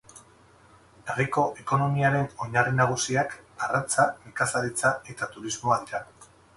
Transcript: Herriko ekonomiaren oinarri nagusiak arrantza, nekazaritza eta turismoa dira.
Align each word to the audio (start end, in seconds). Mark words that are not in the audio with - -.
Herriko 1.13 1.43
ekonomiaren 1.65 2.33
oinarri 2.47 2.75
nagusiak 2.81 3.39
arrantza, 3.69 4.09
nekazaritza 4.27 4.99
eta 5.15 5.33
turismoa 5.39 5.83
dira. 5.89 6.07